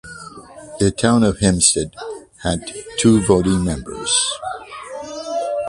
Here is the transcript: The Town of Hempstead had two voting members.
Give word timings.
The 0.79 0.89
Town 0.89 1.21
of 1.23 1.41
Hempstead 1.41 1.93
had 2.41 2.73
two 2.97 3.21
voting 3.21 3.63
members. 3.63 4.31